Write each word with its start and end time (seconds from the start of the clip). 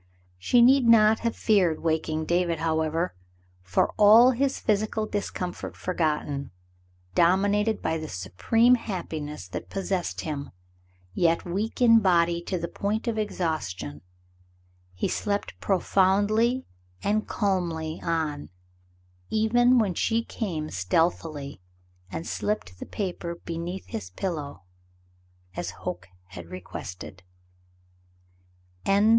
She 0.39 0.63
need 0.63 0.87
not 0.87 1.19
have 1.19 1.35
feared 1.35 1.81
waking 1.83 2.25
David, 2.25 2.57
however, 2.57 3.13
for, 3.61 3.93
all 3.97 4.31
his 4.31 4.59
physical 4.59 5.05
discomfort 5.05 5.75
forgotten, 5.77 6.49
dominated 7.13 7.83
by 7.83 7.99
the 7.99 8.09
supreme 8.09 8.73
happiness 8.73 9.47
that 9.49 9.69
possessed 9.69 10.21
him, 10.21 10.49
yet 11.13 11.45
weak 11.45 11.83
in 11.83 11.99
body 11.99 12.41
to 12.45 12.57
the 12.57 12.67
point 12.67 13.07
of 13.07 13.19
exhaustion, 13.19 14.01
he 14.95 15.07
slept 15.07 15.59
profoundly 15.59 16.65
and 17.03 17.27
calmly 17.27 18.01
on, 18.01 18.49
even 19.29 19.77
when 19.77 19.93
she 19.93 20.23
came 20.23 20.71
stealthily 20.71 21.61
and 22.11 22.25
slipped 22.25 22.79
the 22.79 22.87
paper 22.87 23.35
beneath 23.45 23.85
his 23.85 24.09
pillow, 24.09 24.63
as 25.55 25.69
Hoke 25.69 26.07
had 26.29 26.47
requested. 26.47 27.21